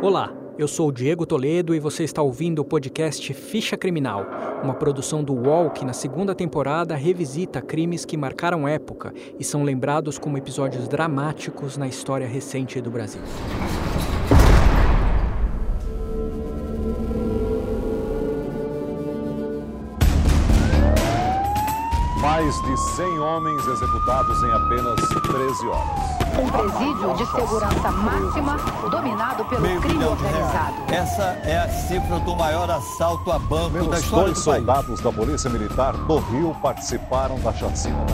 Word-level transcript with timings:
Olá, 0.00 0.32
eu 0.56 0.68
sou 0.68 0.92
Diego 0.92 1.26
Toledo 1.26 1.74
e 1.74 1.80
você 1.80 2.04
está 2.04 2.22
ouvindo 2.22 2.60
o 2.60 2.64
podcast 2.64 3.34
Ficha 3.34 3.76
Criminal, 3.76 4.24
uma 4.62 4.72
produção 4.72 5.24
do 5.24 5.34
UOL 5.34 5.70
que 5.70 5.84
na 5.84 5.92
segunda 5.92 6.36
temporada 6.36 6.94
revisita 6.94 7.60
crimes 7.60 8.04
que 8.04 8.16
marcaram 8.16 8.68
época 8.68 9.12
e 9.40 9.42
são 9.42 9.64
lembrados 9.64 10.16
como 10.16 10.38
episódios 10.38 10.86
dramáticos 10.86 11.76
na 11.76 11.88
história 11.88 12.28
recente 12.28 12.80
do 12.80 12.92
Brasil. 12.92 13.20
Mais 22.48 22.62
de 22.62 22.76
100 22.78 23.18
homens 23.18 23.66
executados 23.66 24.42
em 24.42 24.50
apenas 24.50 24.98
13 25.06 25.68
horas. 25.68 26.40
Um 26.42 26.48
presídio 26.48 27.14
de 27.14 27.26
segurança 27.26 27.90
máxima 27.90 28.56
dominado 28.90 29.44
pelo 29.44 29.60
Meio 29.60 29.78
crime 29.82 30.02
organizado. 30.02 30.74
Essa 30.90 31.38
é 31.44 31.58
a 31.58 31.68
cifra 31.68 32.18
do 32.20 32.34
maior 32.34 32.70
assalto 32.70 33.30
a 33.30 33.38
banco 33.38 33.74
da 33.74 33.80
Menos 33.80 33.98
história 33.98 34.24
dois 34.24 34.38
do 34.38 34.44
país. 34.46 34.64
soldados 34.64 35.00
da 35.00 35.12
Polícia 35.12 35.50
Militar 35.50 35.92
do 35.94 36.16
Rio 36.20 36.56
participaram 36.62 37.38
da 37.40 37.52
chacina. 37.52 38.06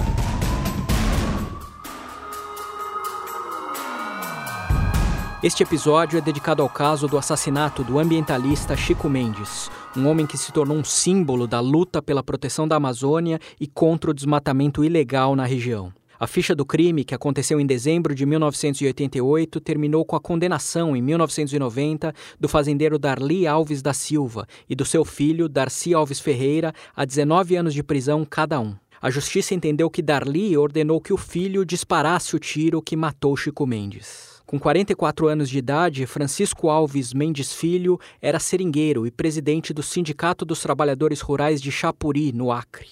Este 5.44 5.62
episódio 5.62 6.18
é 6.18 6.22
dedicado 6.22 6.62
ao 6.62 6.70
caso 6.70 7.06
do 7.06 7.18
assassinato 7.18 7.84
do 7.84 7.98
ambientalista 7.98 8.74
Chico 8.74 9.10
Mendes, 9.10 9.70
um 9.96 10.08
homem 10.08 10.26
que 10.26 10.36
se 10.36 10.52
tornou 10.52 10.76
um 10.76 10.84
símbolo 10.84 11.46
da 11.46 11.60
luta 11.60 12.02
pela 12.02 12.22
proteção 12.22 12.66
da 12.66 12.76
Amazônia 12.76 13.38
e 13.60 13.66
contra 13.66 14.10
o 14.10 14.14
desmatamento 14.14 14.84
ilegal 14.84 15.36
na 15.36 15.44
região. 15.44 15.92
A 16.18 16.26
ficha 16.26 16.54
do 16.54 16.64
crime, 16.64 17.04
que 17.04 17.14
aconteceu 17.14 17.60
em 17.60 17.66
dezembro 17.66 18.14
de 18.14 18.24
1988, 18.24 19.60
terminou 19.60 20.04
com 20.04 20.16
a 20.16 20.20
condenação, 20.20 20.96
em 20.96 21.02
1990, 21.02 22.14
do 22.38 22.48
fazendeiro 22.48 22.98
Darli 22.98 23.46
Alves 23.46 23.82
da 23.82 23.92
Silva 23.92 24.46
e 24.68 24.74
do 24.74 24.84
seu 24.84 25.04
filho, 25.04 25.48
Darcy 25.48 25.92
Alves 25.92 26.20
Ferreira, 26.20 26.72
a 26.94 27.04
19 27.04 27.56
anos 27.56 27.74
de 27.74 27.82
prisão 27.82 28.24
cada 28.24 28.60
um. 28.60 28.74
A 29.02 29.10
justiça 29.10 29.54
entendeu 29.54 29.90
que 29.90 30.00
Darli 30.00 30.56
ordenou 30.56 31.00
que 31.00 31.12
o 31.12 31.18
filho 31.18 31.64
disparasse 31.64 32.34
o 32.34 32.38
tiro 32.38 32.80
que 32.80 32.96
matou 32.96 33.36
Chico 33.36 33.66
Mendes. 33.66 34.33
Com 34.46 34.58
44 34.58 35.26
anos 35.26 35.48
de 35.48 35.56
idade, 35.56 36.04
Francisco 36.04 36.68
Alves 36.68 37.14
Mendes 37.14 37.54
Filho 37.54 37.98
era 38.20 38.38
seringueiro 38.38 39.06
e 39.06 39.10
presidente 39.10 39.72
do 39.72 39.82
Sindicato 39.82 40.44
dos 40.44 40.60
Trabalhadores 40.60 41.22
Rurais 41.22 41.62
de 41.62 41.72
Chapuri, 41.72 42.30
no 42.30 42.52
Acre. 42.52 42.86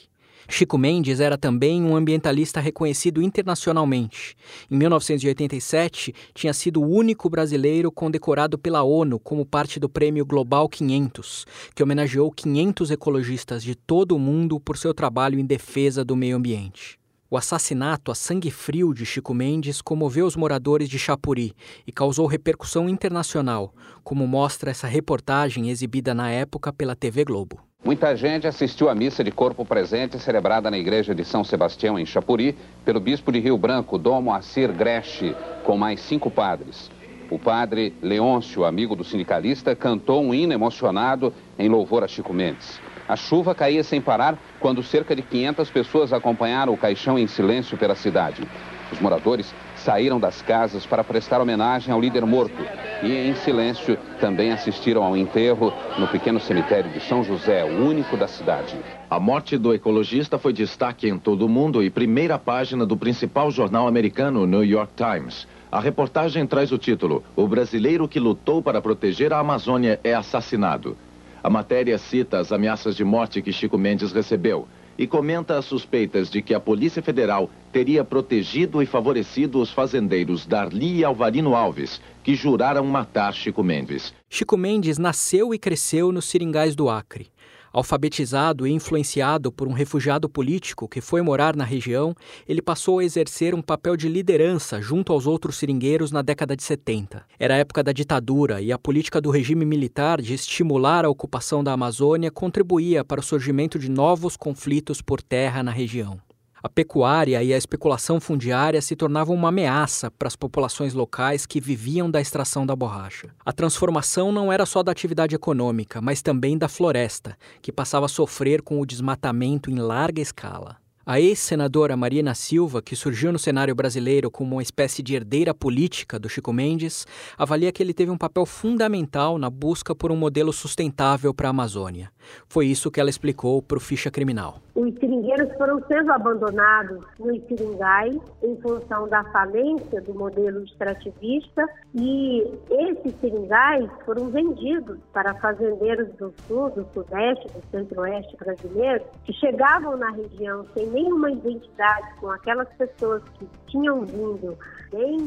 Chico 0.48 0.78
Mendes 0.78 1.20
era 1.20 1.36
também 1.36 1.84
um 1.84 1.94
ambientalista 1.94 2.58
reconhecido 2.58 3.20
internacionalmente. 3.20 4.34
Em 4.70 4.76
1987, 4.76 6.14
tinha 6.34 6.54
sido 6.54 6.80
o 6.80 6.88
único 6.88 7.28
brasileiro 7.28 7.92
condecorado 7.92 8.58
pela 8.58 8.82
ONU 8.82 9.20
como 9.20 9.44
parte 9.44 9.78
do 9.78 9.90
Prêmio 9.90 10.24
Global 10.24 10.70
500, 10.70 11.46
que 11.74 11.82
homenageou 11.82 12.32
500 12.32 12.90
ecologistas 12.90 13.62
de 13.62 13.74
todo 13.74 14.16
o 14.16 14.18
mundo 14.18 14.58
por 14.58 14.78
seu 14.78 14.94
trabalho 14.94 15.38
em 15.38 15.44
defesa 15.44 16.02
do 16.02 16.16
meio 16.16 16.36
ambiente. 16.36 17.01
O 17.32 17.36
assassinato 17.38 18.12
a 18.12 18.14
sangue 18.14 18.50
frio 18.50 18.92
de 18.92 19.06
Chico 19.06 19.32
Mendes 19.32 19.80
comoveu 19.80 20.26
os 20.26 20.36
moradores 20.36 20.86
de 20.86 20.98
Chapuri 20.98 21.54
e 21.86 21.90
causou 21.90 22.26
repercussão 22.26 22.90
internacional, 22.90 23.72
como 24.04 24.28
mostra 24.28 24.70
essa 24.70 24.86
reportagem 24.86 25.70
exibida 25.70 26.12
na 26.12 26.30
época 26.30 26.70
pela 26.70 26.94
TV 26.94 27.24
Globo. 27.24 27.58
Muita 27.82 28.14
gente 28.14 28.46
assistiu 28.46 28.90
à 28.90 28.94
missa 28.94 29.24
de 29.24 29.30
corpo 29.30 29.64
presente 29.64 30.18
celebrada 30.18 30.70
na 30.70 30.76
igreja 30.76 31.14
de 31.14 31.24
São 31.24 31.42
Sebastião, 31.42 31.98
em 31.98 32.04
Chapuri, 32.04 32.54
pelo 32.84 33.00
bispo 33.00 33.32
de 33.32 33.40
Rio 33.40 33.56
Branco, 33.56 33.96
Dom 33.96 34.20
Moacir 34.20 34.70
Greche, 34.70 35.34
com 35.64 35.78
mais 35.78 36.00
cinco 36.00 36.30
padres. 36.30 36.90
O 37.30 37.38
padre 37.38 37.94
Leôncio, 38.02 38.62
amigo 38.62 38.94
do 38.94 39.04
sindicalista, 39.04 39.74
cantou 39.74 40.22
um 40.22 40.34
hino 40.34 40.52
emocionado 40.52 41.32
em 41.58 41.70
louvor 41.70 42.04
a 42.04 42.08
Chico 42.08 42.34
Mendes. 42.34 42.78
A 43.08 43.16
chuva 43.16 43.54
caía 43.54 43.82
sem 43.82 44.00
parar 44.00 44.38
quando 44.60 44.82
cerca 44.82 45.14
de 45.14 45.22
500 45.22 45.70
pessoas 45.70 46.12
acompanharam 46.12 46.72
o 46.72 46.76
caixão 46.76 47.18
em 47.18 47.26
silêncio 47.26 47.76
pela 47.76 47.94
cidade. 47.94 48.46
Os 48.92 49.00
moradores 49.00 49.52
saíram 49.74 50.20
das 50.20 50.42
casas 50.42 50.84
para 50.84 51.02
prestar 51.02 51.40
homenagem 51.40 51.92
ao 51.92 52.00
líder 52.00 52.26
morto 52.26 52.62
e, 53.02 53.10
em 53.10 53.34
silêncio, 53.34 53.98
também 54.20 54.52
assistiram 54.52 55.02
ao 55.02 55.16
enterro 55.16 55.72
no 55.98 56.06
pequeno 56.08 56.38
cemitério 56.38 56.90
de 56.90 57.00
São 57.00 57.24
José, 57.24 57.64
o 57.64 57.84
único 57.84 58.16
da 58.16 58.28
cidade. 58.28 58.76
A 59.10 59.18
morte 59.18 59.56
do 59.56 59.74
ecologista 59.74 60.38
foi 60.38 60.52
destaque 60.52 61.08
em 61.08 61.18
todo 61.18 61.46
o 61.46 61.48
mundo 61.48 61.82
e 61.82 61.90
primeira 61.90 62.38
página 62.38 62.84
do 62.84 62.96
principal 62.96 63.50
jornal 63.50 63.88
americano, 63.88 64.46
New 64.46 64.64
York 64.64 64.92
Times. 64.94 65.48
A 65.70 65.80
reportagem 65.80 66.46
traz 66.46 66.70
o 66.70 66.78
título: 66.78 67.24
O 67.34 67.48
brasileiro 67.48 68.06
que 68.06 68.20
lutou 68.20 68.62
para 68.62 68.80
proteger 68.82 69.32
a 69.32 69.38
Amazônia 69.38 69.98
é 70.04 70.14
assassinado. 70.14 70.96
A 71.42 71.50
matéria 71.50 71.98
cita 71.98 72.38
as 72.38 72.52
ameaças 72.52 72.94
de 72.94 73.02
morte 73.02 73.42
que 73.42 73.52
Chico 73.52 73.76
Mendes 73.76 74.12
recebeu 74.12 74.68
e 74.96 75.08
comenta 75.08 75.58
as 75.58 75.64
suspeitas 75.64 76.30
de 76.30 76.40
que 76.40 76.54
a 76.54 76.60
Polícia 76.60 77.02
Federal 77.02 77.50
teria 77.72 78.04
protegido 78.04 78.80
e 78.80 78.86
favorecido 78.86 79.60
os 79.60 79.72
fazendeiros 79.72 80.46
Darli 80.46 80.98
e 80.98 81.04
Alvarino 81.04 81.56
Alves, 81.56 82.00
que 82.22 82.36
juraram 82.36 82.84
matar 82.84 83.34
Chico 83.34 83.64
Mendes. 83.64 84.14
Chico 84.30 84.56
Mendes 84.56 84.98
nasceu 84.98 85.52
e 85.52 85.58
cresceu 85.58 86.12
nos 86.12 86.26
seringais 86.26 86.76
do 86.76 86.88
Acre. 86.88 87.31
Alfabetizado 87.72 88.66
e 88.66 88.70
influenciado 88.70 89.50
por 89.50 89.66
um 89.66 89.72
refugiado 89.72 90.28
político 90.28 90.86
que 90.86 91.00
foi 91.00 91.22
morar 91.22 91.56
na 91.56 91.64
região, 91.64 92.14
ele 92.46 92.60
passou 92.60 92.98
a 92.98 93.04
exercer 93.04 93.54
um 93.54 93.62
papel 93.62 93.96
de 93.96 94.08
liderança 94.08 94.80
junto 94.80 95.12
aos 95.12 95.26
outros 95.26 95.56
seringueiros 95.56 96.12
na 96.12 96.20
década 96.20 96.54
de 96.54 96.62
70. 96.62 97.24
Era 97.38 97.54
a 97.54 97.58
época 97.58 97.82
da 97.82 97.92
ditadura 97.92 98.60
e 98.60 98.72
a 98.72 98.78
política 98.78 99.20
do 99.20 99.30
regime 99.30 99.64
militar 99.64 100.20
de 100.20 100.34
estimular 100.34 101.04
a 101.04 101.10
ocupação 101.10 101.64
da 101.64 101.72
Amazônia 101.72 102.30
contribuía 102.30 103.04
para 103.04 103.20
o 103.20 103.24
surgimento 103.24 103.78
de 103.78 103.90
novos 103.90 104.36
conflitos 104.36 105.00
por 105.00 105.22
terra 105.22 105.62
na 105.62 105.70
região. 105.70 106.20
A 106.62 106.68
pecuária 106.68 107.42
e 107.42 107.52
a 107.52 107.56
especulação 107.56 108.20
fundiária 108.20 108.80
se 108.80 108.94
tornavam 108.94 109.34
uma 109.34 109.48
ameaça 109.48 110.12
para 110.12 110.28
as 110.28 110.36
populações 110.36 110.94
locais 110.94 111.44
que 111.44 111.60
viviam 111.60 112.08
da 112.08 112.20
extração 112.20 112.64
da 112.64 112.76
borracha. 112.76 113.30
A 113.44 113.52
transformação 113.52 114.30
não 114.30 114.52
era 114.52 114.64
só 114.64 114.80
da 114.80 114.92
atividade 114.92 115.34
econômica, 115.34 116.00
mas 116.00 116.22
também 116.22 116.56
da 116.56 116.68
floresta, 116.68 117.36
que 117.60 117.72
passava 117.72 118.06
a 118.06 118.08
sofrer 118.08 118.62
com 118.62 118.80
o 118.80 118.86
desmatamento 118.86 119.70
em 119.70 119.80
larga 119.80 120.22
escala. 120.22 120.81
A 121.04 121.20
ex-senadora 121.20 121.96
Marina 121.96 122.32
Silva, 122.32 122.80
que 122.80 122.94
surgiu 122.94 123.32
no 123.32 123.38
cenário 123.38 123.74
brasileiro 123.74 124.30
como 124.30 124.54
uma 124.54 124.62
espécie 124.62 125.02
de 125.02 125.16
herdeira 125.16 125.52
política 125.52 126.16
do 126.16 126.28
Chico 126.28 126.52
Mendes, 126.52 127.04
avalia 127.36 127.72
que 127.72 127.82
ele 127.82 127.92
teve 127.92 128.12
um 128.12 128.16
papel 128.16 128.46
fundamental 128.46 129.36
na 129.36 129.50
busca 129.50 129.96
por 129.96 130.12
um 130.12 130.16
modelo 130.16 130.52
sustentável 130.52 131.34
para 131.34 131.48
a 131.48 131.50
Amazônia. 131.50 132.08
Foi 132.48 132.66
isso 132.66 132.88
que 132.88 133.00
ela 133.00 133.10
explicou 133.10 133.60
para 133.60 133.78
o 133.78 133.80
Ficha 133.80 134.12
Criminal. 134.12 134.60
Os 134.76 134.94
seringueiros 134.94 135.52
foram 135.58 135.82
sendo 135.86 136.12
abandonados 136.12 137.04
nos 137.18 137.42
seringais 137.46 138.16
em 138.42 138.56
função 138.60 139.08
da 139.08 139.24
falência 139.24 140.00
do 140.00 140.14
modelo 140.14 140.64
extrativista 140.64 141.66
e 141.94 142.42
esses 142.70 143.14
seringais 143.20 143.90
foram 144.04 144.28
vendidos 144.28 144.98
para 145.12 145.34
fazendeiros 145.34 146.08
do 146.16 146.32
sul, 146.46 146.70
do 146.70 146.86
sudeste, 146.94 147.48
do 147.48 147.62
centro-oeste 147.70 148.36
brasileiro 148.36 149.04
que 149.24 149.32
chegavam 149.34 149.96
na 149.96 150.10
região 150.10 150.64
sem 150.74 150.91
nenhuma 150.92 151.30
identidade 151.30 152.14
com 152.20 152.30
aquelas 152.30 152.68
pessoas 152.74 153.22
que 153.38 153.48
tinham 153.66 154.02
vindo 154.02 154.56
bem 154.90 155.18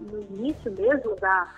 no 0.00 0.20
início 0.20 0.72
mesmo 0.72 1.14
da 1.16 1.48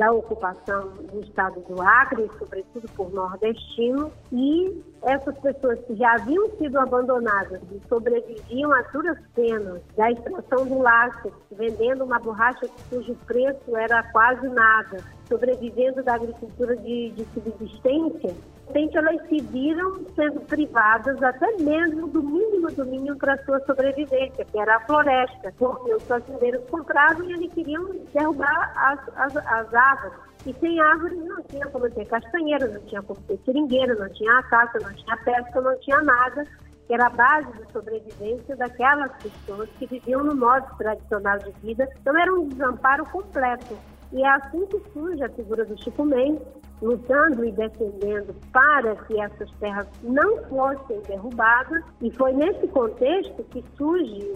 da 0.00 0.10
ocupação 0.10 0.88
do 1.12 1.20
estado 1.20 1.60
do 1.60 1.82
Acre, 1.82 2.26
sobretudo 2.38 2.88
por 2.96 3.12
nordestinos, 3.12 4.10
e 4.32 4.82
essas 5.02 5.36
pessoas 5.40 5.78
que 5.80 5.94
já 5.94 6.14
haviam 6.14 6.48
sido 6.56 6.78
abandonadas 6.78 7.60
e 7.70 7.86
sobreviviam 7.86 8.72
a 8.72 8.80
duras 8.92 9.18
penas 9.34 9.82
da 9.98 10.10
extração 10.10 10.66
do 10.66 10.78
látex, 10.78 11.34
vendendo 11.52 12.04
uma 12.04 12.18
borracha 12.18 12.66
cujo 12.88 13.14
preço 13.26 13.76
era 13.76 14.02
quase 14.04 14.48
nada, 14.48 15.04
sobrevivendo 15.28 16.02
da 16.02 16.14
agricultura 16.14 16.74
de, 16.78 17.10
de 17.10 17.24
subsistência, 17.34 18.34
repente 18.70 18.96
elas 18.96 19.20
se 19.28 19.40
viram 19.40 20.04
sendo 20.14 20.40
privadas 20.42 21.20
até 21.22 21.46
mesmo 21.58 22.06
do 22.08 22.22
mínimo 22.22 22.70
do 22.70 22.84
mínimo 22.86 23.16
para 23.16 23.36
sua 23.44 23.58
sobrevivência, 23.66 24.44
que 24.44 24.58
era 24.58 24.76
a 24.76 24.80
floresta, 24.80 25.52
porque 25.58 25.92
os 25.92 26.02
fazendeiros 26.04 26.62
compravam 26.70 27.24
e 27.28 27.32
eles 27.32 27.52
queriam 27.52 27.84
derrubar 28.12 28.72
as, 28.76 29.00
as, 29.16 29.36
as 29.36 29.74
árvores. 29.74 30.18
E 30.46 30.54
sem 30.54 30.80
árvores 30.80 31.18
não 31.24 31.42
tinha 31.42 31.66
como 31.66 31.90
ter 31.90 32.06
castanheira, 32.06 32.66
não 32.68 32.80
tinha 32.82 33.02
como 33.02 33.20
ter 33.22 33.38
seringueira, 33.44 33.94
não 33.94 34.08
tinha 34.10 34.42
caça, 34.44 34.78
não 34.80 34.92
tinha 34.94 35.16
pesca, 35.18 35.60
não 35.60 35.78
tinha 35.80 36.00
nada 36.02 36.46
que 36.86 36.94
era 36.94 37.06
a 37.06 37.10
base 37.10 37.52
de 37.52 37.72
sobrevivência 37.72 38.56
daquelas 38.56 39.12
pessoas 39.22 39.68
que 39.78 39.86
viviam 39.86 40.24
no 40.24 40.34
modo 40.34 40.66
tradicional 40.76 41.38
de 41.38 41.52
vida. 41.62 41.88
Então 42.00 42.18
era 42.18 42.34
um 42.34 42.48
desamparo 42.48 43.04
completo. 43.06 43.78
E 44.12 44.22
é 44.24 44.28
assim 44.28 44.66
que 44.66 44.80
surge 44.92 45.22
a 45.22 45.28
figura 45.28 45.64
do 45.64 45.80
Chico 45.80 46.04
Mendes, 46.04 46.42
lutando 46.82 47.44
e 47.44 47.52
defendendo 47.52 48.34
para 48.52 48.96
que 48.96 49.20
essas 49.20 49.50
terras 49.58 49.86
não 50.02 50.42
fossem 50.44 51.00
derrubadas. 51.06 51.82
E 52.00 52.10
foi 52.12 52.32
nesse 52.32 52.66
contexto 52.68 53.42
que 53.44 53.64
surge 53.76 54.32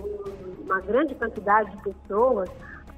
uma 0.65 0.81
grande 0.81 1.15
quantidade 1.15 1.71
de 1.71 1.83
pessoas 1.83 2.51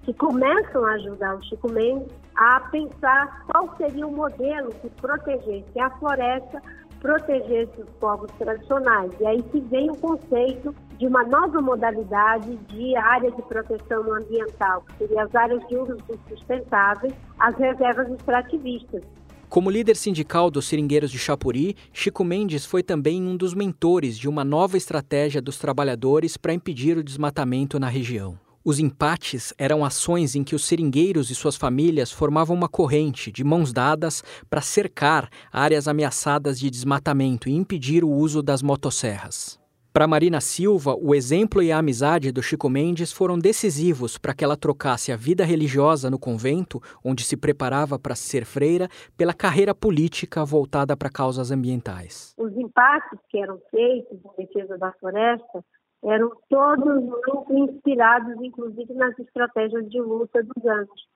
que 0.03 0.15
começam 0.15 0.85
a 0.85 0.93
ajudar 0.93 1.35
o 1.35 1.43
Chico 1.45 1.71
Mendes 1.71 2.09
a 2.37 2.61
pensar 2.71 3.45
qual 3.47 3.75
seria 3.77 4.07
o 4.07 4.13
modelo 4.13 4.71
que 4.81 4.89
protegesse 4.91 5.81
a 5.81 5.91
floresta, 5.99 6.63
protegesse 7.01 7.81
os 7.81 7.91
povos 7.99 8.31
tradicionais. 8.39 9.11
E 9.21 9.27
aí 9.27 9.43
que 9.43 9.61
vem 9.61 9.91
o 9.91 9.97
conceito 9.97 10.75
de 10.99 11.07
uma 11.07 11.25
nova 11.25 11.61
modalidade 11.61 12.57
de 12.57 12.97
área 12.97 13.31
de 13.31 13.43
proteção 13.43 14.13
ambiental, 14.13 14.83
que 14.83 14.99
seria 14.99 15.25
as 15.25 15.35
áreas 15.35 15.67
de 15.67 15.77
uso 15.77 15.97
sustentáveis, 16.29 17.13
as 17.39 17.57
reservas 17.57 18.09
extrativistas. 18.09 19.03
Como 19.49 19.71
líder 19.71 19.97
sindical 19.97 20.51
dos 20.51 20.67
seringueiros 20.67 21.11
de 21.11 21.19
Chapuri, 21.19 21.77
Chico 21.93 22.25
Mendes 22.25 22.67
foi 22.67 22.83
também 22.83 23.23
um 23.23 23.37
dos 23.37 23.55
mentores 23.55 24.19
de 24.19 24.29
uma 24.29 24.45
nova 24.45 24.77
estratégia 24.77 25.41
dos 25.41 25.57
trabalhadores 25.57 26.37
para 26.37 26.53
impedir 26.53 26.99
o 26.99 27.05
desmatamento 27.05 27.79
na 27.79 27.89
região. 27.89 28.39
Os 28.65 28.81
empates 28.81 29.55
eram 29.57 29.85
ações 29.85 30.35
em 30.35 30.43
que 30.43 30.57
os 30.57 30.65
seringueiros 30.65 31.31
e 31.31 31.35
suas 31.37 31.55
famílias 31.55 32.11
formavam 32.11 32.57
uma 32.57 32.69
corrente, 32.69 33.31
de 33.31 33.45
mãos 33.45 33.73
dadas, 33.73 34.25
para 34.51 34.61
cercar 34.61 35.31
áreas 35.53 35.87
ameaçadas 35.87 36.59
de 36.59 36.69
desmatamento 36.69 37.49
e 37.49 37.55
impedir 37.55 38.03
o 38.03 38.11
uso 38.11 38.43
das 38.43 38.63
motosserras. 38.63 39.57
Para 39.97 40.07
Marina 40.07 40.43
Silva, 40.43 40.95
o 40.95 41.15
exemplo 41.15 41.63
e 41.63 41.73
a 41.73 41.79
amizade 41.79 42.31
do 42.31 42.43
Chico 42.43 42.69
Mendes 42.69 43.11
foram 43.11 43.39
decisivos 43.39 44.19
para 44.19 44.35
que 44.35 44.45
ela 44.45 44.55
trocasse 44.55 45.11
a 45.11 45.17
vida 45.17 45.43
religiosa 45.43 46.11
no 46.11 46.19
convento, 46.19 46.83
onde 47.03 47.25
se 47.25 47.35
preparava 47.35 47.99
para 47.99 48.15
ser 48.15 48.45
freira, 48.45 48.89
pela 49.17 49.33
carreira 49.33 49.75
política 49.75 50.45
voltada 50.45 50.95
para 50.95 51.09
causas 51.09 51.51
ambientais. 51.51 52.35
Os 52.37 52.55
impactos 52.59 53.19
que 53.31 53.39
eram 53.39 53.59
feitos 53.71 54.19
em 54.23 54.45
defesa 54.45 54.77
da 54.77 54.93
floresta 55.01 55.65
eram 56.05 56.31
todos 56.51 57.03
muito 57.03 57.55
inspirados, 57.57 58.37
inclusive 58.43 58.93
nas 58.93 59.19
estratégias 59.19 59.89
de 59.89 59.99
luta 59.99 60.43
dos 60.43 60.67
anos, 60.67 61.09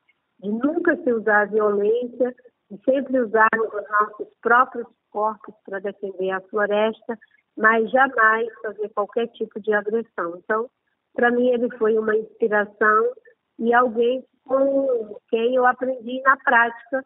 de 0.42 0.48
nunca 0.48 0.96
se 1.04 1.12
usar 1.12 1.50
violência, 1.50 2.34
de 2.70 2.80
sempre 2.82 3.20
usarmos 3.20 3.74
os 3.74 3.90
nossos 3.90 4.28
próprios 4.40 4.86
corpos 5.10 5.54
para 5.66 5.80
defender 5.80 6.30
a 6.30 6.40
floresta 6.40 7.18
mas 7.60 7.90
jamais 7.90 8.48
fazer 8.62 8.88
qualquer 8.88 9.26
tipo 9.28 9.60
de 9.60 9.70
agressão. 9.74 10.40
Então, 10.42 10.68
para 11.12 11.30
mim, 11.30 11.48
ele 11.48 11.68
foi 11.76 11.98
uma 11.98 12.16
inspiração 12.16 13.12
e 13.58 13.74
alguém 13.74 14.24
com 14.44 15.16
quem 15.28 15.54
eu 15.54 15.66
aprendi 15.66 16.22
na 16.22 16.38
prática 16.38 17.04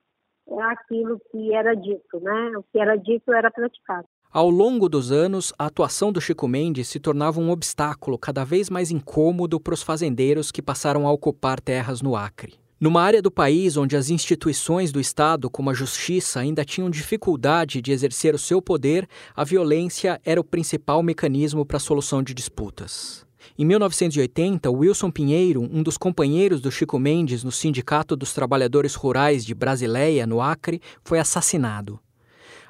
aquilo 0.70 1.20
que 1.30 1.52
era 1.52 1.74
dito, 1.74 2.20
né? 2.20 2.56
O 2.56 2.62
que 2.62 2.78
era 2.78 2.96
dito 2.96 3.32
era 3.32 3.50
praticado. 3.50 4.06
Ao 4.30 4.48
longo 4.48 4.88
dos 4.88 5.10
anos, 5.10 5.52
a 5.58 5.66
atuação 5.66 6.12
do 6.12 6.20
Chico 6.20 6.46
Mendes 6.46 6.86
se 6.88 7.00
tornava 7.00 7.40
um 7.40 7.50
obstáculo 7.50 8.16
cada 8.16 8.44
vez 8.44 8.70
mais 8.70 8.92
incômodo 8.92 9.58
para 9.58 9.74
os 9.74 9.82
fazendeiros 9.82 10.52
que 10.52 10.62
passaram 10.62 11.06
a 11.06 11.12
ocupar 11.12 11.60
terras 11.60 12.00
no 12.00 12.14
Acre. 12.14 12.63
Numa 12.84 13.00
área 13.00 13.22
do 13.22 13.30
país 13.30 13.78
onde 13.78 13.96
as 13.96 14.10
instituições 14.10 14.92
do 14.92 15.00
Estado, 15.00 15.48
como 15.48 15.70
a 15.70 15.72
Justiça, 15.72 16.40
ainda 16.40 16.66
tinham 16.66 16.90
dificuldade 16.90 17.80
de 17.80 17.90
exercer 17.90 18.34
o 18.34 18.38
seu 18.38 18.60
poder, 18.60 19.08
a 19.34 19.42
violência 19.42 20.20
era 20.22 20.38
o 20.38 20.44
principal 20.44 21.02
mecanismo 21.02 21.64
para 21.64 21.78
a 21.78 21.80
solução 21.80 22.22
de 22.22 22.34
disputas. 22.34 23.24
Em 23.58 23.64
1980, 23.64 24.70
Wilson 24.70 25.10
Pinheiro, 25.10 25.62
um 25.62 25.82
dos 25.82 25.96
companheiros 25.96 26.60
do 26.60 26.70
Chico 26.70 26.98
Mendes 26.98 27.42
no 27.42 27.50
Sindicato 27.50 28.14
dos 28.14 28.34
Trabalhadores 28.34 28.94
Rurais 28.94 29.46
de 29.46 29.54
Brasileia, 29.54 30.26
no 30.26 30.42
Acre, 30.42 30.82
foi 31.02 31.18
assassinado. 31.18 31.98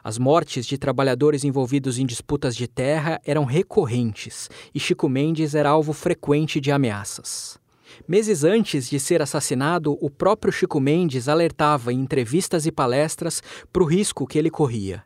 As 0.05 0.16
mortes 0.16 0.64
de 0.64 0.78
trabalhadores 0.78 1.43
envolvidos 1.43 1.99
em 1.99 2.06
disputas 2.06 2.55
de 2.55 2.69
terra 2.69 3.20
eram 3.26 3.44
recorrentes 3.44 4.49
e 4.72 4.78
Chico 4.78 5.08
Mendes 5.08 5.56
era 5.56 5.70
alvo 5.70 5.93
frequente 5.93 6.61
de 6.61 6.70
ameaças. 6.70 7.63
Meses 8.06 8.44
antes 8.44 8.88
de 8.88 8.99
ser 9.00 9.23
assassinado, 9.23 9.96
o 10.00 10.11
próprio 10.11 10.52
Chico 10.52 10.81
Mendes 10.81 11.29
alertava 11.29 11.93
em 11.93 12.00
entrevistas 12.00 12.67
e 12.67 12.73
palestras 12.73 13.43
para 13.73 13.82
o 13.82 13.87
risco 13.87 14.26
que 14.26 14.38
ele 14.38 14.50
corria. 14.50 15.02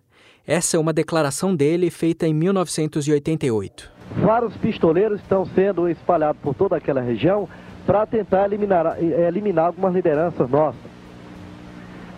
Essa 0.46 0.76
é 0.76 0.80
uma 0.80 0.92
declaração 0.92 1.54
dele 1.54 1.90
feita 1.90 2.26
em 2.26 2.32
1988. 2.32 3.90
Vários 4.16 4.56
pistoleiros 4.56 5.20
estão 5.20 5.44
sendo 5.44 5.88
espalhados 5.88 6.40
por 6.40 6.54
toda 6.54 6.76
aquela 6.76 7.00
região 7.00 7.48
para 7.86 8.06
tentar 8.06 8.46
eliminar, 8.46 8.96
eliminar 9.02 9.66
algumas 9.66 9.94
lideranças 9.94 10.48
nossas. 10.48 10.80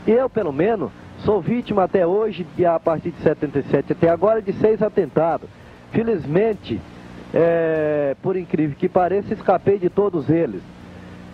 Eu, 0.07 0.31
pelo 0.31 0.53
menos, 0.53 0.91
sou 1.25 1.41
vítima 1.41 1.85
até 1.85 2.07
hoje, 2.07 2.47
a 2.65 2.79
partir 2.79 3.11
de 3.11 3.23
77 3.23 3.93
até 3.93 4.09
agora, 4.09 4.41
de 4.41 4.53
seis 4.55 4.81
atentados. 4.83 5.49
Felizmente, 5.93 6.81
é, 7.33 8.17
por 8.23 8.37
incrível 8.37 8.77
que 8.77 8.89
pareça, 8.89 9.35
escapei 9.35 9.79
de 9.79 9.89
todos 9.89 10.29
eles. 10.29 10.63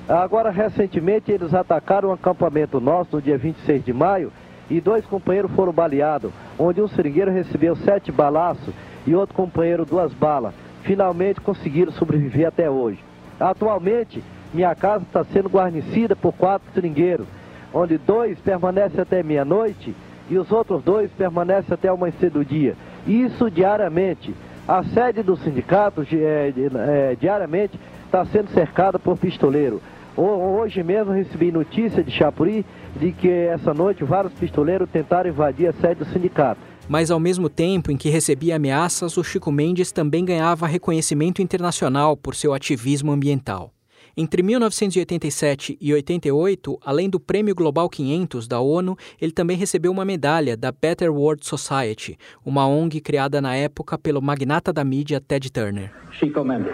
Agora, 0.09 0.51
recentemente, 0.51 1.33
eles 1.33 1.53
atacaram 1.53 2.11
um 2.11 2.13
acampamento 2.13 2.81
nosso 2.81 3.17
no 3.17 3.23
dia 3.23 3.37
26 3.37 3.85
de 3.85 3.93
maio 3.93 4.31
e 4.71 4.81
dois 4.81 5.05
companheiros 5.07 5.51
foram 5.53 5.73
baleados, 5.73 6.31
onde 6.59 6.81
um 6.81 6.89
seringueiro 6.89 7.31
recebeu 7.31 7.75
sete 7.77 8.13
balaços 8.13 8.73
e 9.07 9.15
outro 9.15 9.35
companheiro 9.35 9.85
duas 9.85 10.13
balas. 10.13 10.55
Finalmente 10.83 11.41
conseguiram 11.41 11.93
sobreviver 11.93 12.47
até 12.47 12.71
hoje. 12.71 12.99
Atualmente, 13.41 14.23
minha 14.55 14.75
casa 14.75 15.05
está 15.05 15.25
sendo 15.25 15.49
guarnecida 15.49 16.15
por 16.15 16.33
quatro 16.33 16.69
seringueiros, 16.73 17.27
onde 17.75 17.99
dois 17.99 18.39
permanecem 18.39 19.01
até 19.01 19.23
meia-noite 19.23 19.95
e 20.31 20.39
os 20.39 20.51
outros 20.51 20.83
dois 20.83 21.11
permanecem 21.13 21.75
até 21.75 21.91
o 21.91 21.95
amanhecer 21.95 22.31
do 22.31 22.45
dia. 22.45 22.77
Isso 23.07 23.51
diariamente. 23.51 24.35
A 24.69 24.83
sede 24.83 25.23
do 25.23 25.37
sindicato 25.37 26.05
é, 26.13 26.53
é, 26.53 27.17
diariamente 27.21 27.79
está 28.05 28.25
sendo 28.27 28.51
cercada 28.51 28.99
por 28.99 29.17
pistoleiro. 29.17 29.81
Hoje 30.17 30.83
mesmo 30.83 31.13
recebi 31.13 31.53
notícia 31.53 32.03
de 32.03 32.11
Chapuri 32.11 32.65
de 32.99 33.13
que 33.13 33.29
essa 33.29 33.75
noite 33.75 34.03
vários 34.03 34.33
pistoleiros 34.33 34.89
tentaram 34.91 35.29
invadir 35.31 35.69
a 35.69 35.73
sede 35.75 35.97
do 35.97 36.07
sindicato. 36.07 36.61
Mas 36.89 37.11
ao 37.11 37.21
mesmo 37.21 37.49
tempo 37.49 37.93
em 37.93 37.97
que 37.97 38.09
recebia 38.09 38.57
ameaças, 38.57 39.17
o 39.17 39.23
Chico 39.23 39.53
Mendes 39.53 39.93
também 39.93 40.25
ganhava 40.25 40.67
reconhecimento 40.67 41.43
internacional 41.43 42.17
por 42.17 42.35
seu 42.35 42.55
ativismo 42.55 43.13
ambiental. 43.13 43.76
Entre 44.19 44.43
1987 44.43 45.77
e 45.79 45.93
88, 45.93 46.79
além 46.83 47.11
do 47.11 47.21
Prêmio 47.21 47.55
Global 47.55 47.87
500 47.87 48.49
da 48.49 48.59
ONU, 48.59 48.97
ele 49.21 49.31
também 49.31 49.59
recebeu 49.59 49.93
uma 49.93 50.07
medalha 50.07 50.57
da 50.57 50.73
Better 50.73 51.13
World 51.13 51.45
Society, 51.47 52.17
uma 52.43 52.67
ONG 52.67 52.99
criada 53.03 53.43
na 53.43 53.55
época 53.55 53.99
pelo 53.99 54.23
magnata 54.23 54.73
da 54.73 54.83
mídia 54.83 55.21
Ted 55.21 55.53
Turner. 55.53 55.93
Chico 56.13 56.43
Mendes. 56.43 56.73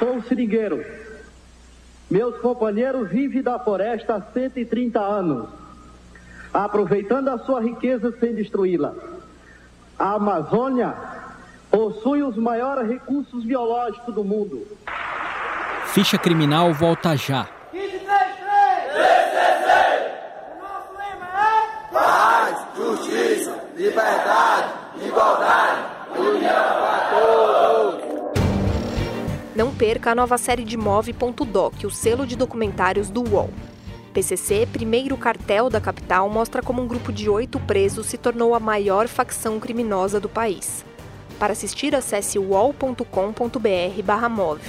Sou 0.00 0.20
seringueiro. 0.22 0.84
Meus 2.10 2.36
companheiros 2.38 3.08
vivem 3.08 3.44
da 3.44 3.60
floresta 3.60 4.16
há 4.16 4.20
130 4.20 4.98
anos, 4.98 5.48
aproveitando 6.52 7.28
a 7.28 7.38
sua 7.38 7.60
riqueza 7.62 8.12
sem 8.18 8.34
destruí-la. 8.34 8.92
A 9.96 10.14
Amazônia 10.14 11.13
possui 11.74 12.22
os 12.22 12.36
maiores 12.36 12.88
recursos 12.88 13.44
biológicos 13.44 14.14
do 14.14 14.22
mundo. 14.22 14.64
Ficha 15.86 16.16
criminal 16.16 16.72
volta 16.72 17.16
já. 17.16 17.48
Paz, 21.92 22.66
justiça, 22.76 23.60
liberdade, 23.76 24.72
igualdade, 25.04 25.80
união 26.16 26.54
para 26.54 27.10
todos. 27.10 28.04
Não 29.56 29.74
perca 29.74 30.12
a 30.12 30.14
nova 30.14 30.38
série 30.38 30.62
de 30.62 30.76
Move.doc, 30.76 31.74
o 31.84 31.90
selo 31.90 32.24
de 32.24 32.36
documentários 32.36 33.10
do 33.10 33.28
UOL. 33.28 33.50
PCC, 34.12 34.68
primeiro 34.72 35.16
cartel 35.16 35.68
da 35.68 35.80
capital, 35.80 36.28
mostra 36.28 36.62
como 36.62 36.80
um 36.80 36.86
grupo 36.86 37.12
de 37.12 37.28
oito 37.28 37.58
presos 37.58 38.06
se 38.06 38.16
tornou 38.16 38.54
a 38.54 38.60
maior 38.60 39.08
facção 39.08 39.58
criminosa 39.58 40.20
do 40.20 40.28
país. 40.28 40.84
Para 41.38 41.52
assistir, 41.52 41.94
acesse 41.94 42.38
wall.com.br/move. 42.38 44.62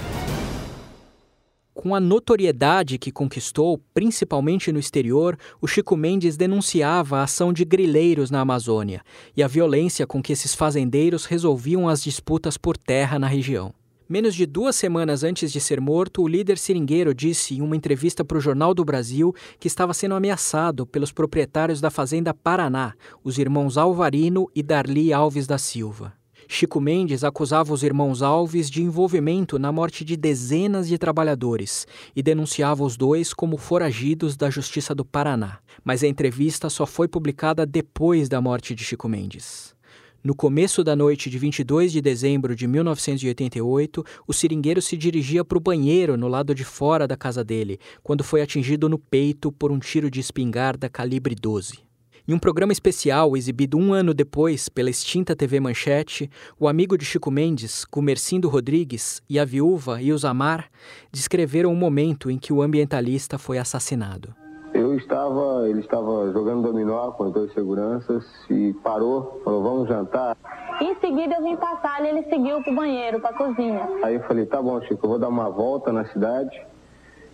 Com 1.86 1.94
a 1.94 2.00
notoriedade 2.00 2.98
que 2.98 3.12
conquistou, 3.12 3.80
principalmente 3.94 4.72
no 4.72 4.80
exterior, 4.80 5.38
o 5.62 5.68
Chico 5.68 5.96
Mendes 5.96 6.36
denunciava 6.36 7.20
a 7.20 7.24
ação 7.24 7.54
de 7.54 7.64
grileiros 7.64 8.32
na 8.32 8.40
Amazônia 8.40 9.04
e 9.38 9.44
a 9.44 9.48
violência 9.48 10.08
com 10.08 10.24
que 10.24 10.34
esses 10.34 10.56
fazendeiros 10.56 11.26
resolviam 11.26 11.88
as 11.88 12.02
disputas 12.02 12.58
por 12.58 12.76
terra 12.76 13.20
na 13.20 13.28
região. 13.28 13.72
Menos 14.08 14.34
de 14.34 14.46
duas 14.46 14.76
semanas 14.76 15.24
antes 15.24 15.52
de 15.52 15.60
ser 15.60 15.82
morto, 15.82 16.24
o 16.24 16.28
líder 16.28 16.58
seringueiro 16.58 17.14
disse 17.14 17.56
em 17.56 17.62
uma 17.62 17.76
entrevista 17.76 18.24
para 18.24 18.38
o 18.38 18.42
Jornal 18.42 18.74
do 18.74 18.86
Brasil 18.86 19.36
que 19.60 19.68
estava 19.68 19.94
sendo 19.94 20.16
ameaçado 20.16 20.88
pelos 20.88 21.12
proprietários 21.12 21.82
da 21.82 21.92
Fazenda 21.92 22.34
Paraná, 22.34 22.94
os 23.24 23.38
irmãos 23.38 23.78
Alvarino 23.78 24.50
e 24.56 24.64
Darli 24.64 25.12
Alves 25.12 25.46
da 25.46 25.58
Silva. 25.58 26.14
Chico 26.48 26.80
Mendes 26.80 27.24
acusava 27.24 27.74
os 27.74 27.84
irmãos 27.84 28.22
Alves 28.22 28.70
de 28.70 28.82
envolvimento 28.82 29.58
na 29.58 29.72
morte 29.72 30.06
de 30.06 30.16
dezenas 30.16 30.88
de 30.88 30.98
trabalhadores 30.98 31.88
e 32.16 32.22
denunciava 32.22 32.84
os 32.84 32.96
dois 32.96 33.34
como 33.34 33.58
foragidos 33.58 34.38
da 34.38 34.50
Justiça 34.50 34.94
do 34.94 35.04
Paraná. 35.04 35.60
Mas 35.84 36.04
a 36.04 36.08
entrevista 36.08 36.70
só 36.70 36.86
foi 36.86 37.08
publicada 37.08 37.66
depois 37.66 38.30
da 38.30 38.40
morte 38.40 38.76
de 38.76 38.84
Chico 38.84 39.10
Mendes. 39.10 39.76
No 40.24 40.34
começo 40.34 40.84
da 40.84 40.96
noite 40.96 41.30
de 41.30 41.38
22 41.38 41.92
de 41.92 42.02
dezembro 42.02 42.56
de 42.56 42.66
1988, 42.66 44.04
o 44.28 44.34
seringueiro 44.34 44.82
se 44.82 44.98
dirigia 44.98 45.46
para 45.46 45.58
o 45.58 45.62
banheiro 45.62 46.18
no 46.18 46.28
lado 46.28 46.56
de 46.56 46.64
fora 46.64 47.08
da 47.08 47.16
casa 47.16 47.44
dele, 47.44 47.80
quando 48.02 48.24
foi 48.24 48.42
atingido 48.42 48.90
no 48.90 48.98
peito 48.98 49.52
por 49.52 49.72
um 49.72 49.78
tiro 49.78 50.10
de 50.10 50.20
espingarda 50.20 50.90
calibre 50.90 51.36
12. 51.36 51.85
Em 52.28 52.34
um 52.34 52.40
programa 52.40 52.74
especial 52.74 53.38
exibido 53.38 53.78
um 53.78 53.94
ano 53.94 54.12
depois 54.12 54.68
pela 54.68 54.90
extinta 54.90 55.36
TV 55.36 55.60
Manchete, 55.60 56.28
o 56.60 56.68
amigo 56.68 56.98
de 56.98 57.06
Chico 57.06 57.30
Mendes, 57.30 57.86
Gumercindo 57.86 58.50
Rodrigues, 58.50 59.22
e 59.30 59.38
a 59.38 59.46
viúva 59.46 60.02
Ilzamar 60.02 60.66
descreveram 61.12 61.72
o 61.72 61.76
momento 61.76 62.32
em 62.32 62.40
que 62.40 62.52
o 62.52 62.64
ambientalista 62.64 63.38
foi 63.38 63.60
assassinado. 63.60 64.34
Eu 64.74 64.98
estava, 64.98 65.70
ele 65.70 65.82
estava 65.82 66.32
jogando 66.34 66.64
dominó 66.64 67.12
com 67.12 67.26
as 67.26 67.32
duas 67.32 67.54
seguranças 67.54 68.26
e 68.50 68.74
parou, 68.84 69.40
falou, 69.46 69.62
vamos 69.62 69.88
jantar. 69.88 70.36
Em 70.82 70.96
seguida 70.96 71.36
eu 71.36 71.44
vim 71.44 71.56
passar 71.58 72.04
e 72.04 72.08
ele 72.08 72.24
seguiu 72.24 72.60
para 72.64 72.74
o 72.74 72.76
banheiro, 72.76 73.20
para 73.20 73.30
a 73.30 73.38
cozinha. 73.38 73.88
Aí 74.02 74.16
eu 74.16 74.24
falei, 74.24 74.48
tá 74.48 74.60
bom, 74.60 74.82
Chico, 74.82 75.06
eu 75.06 75.10
vou 75.12 75.20
dar 75.20 75.30
uma 75.30 75.52
volta 75.52 75.94
na 75.94 76.06
cidade 76.06 76.60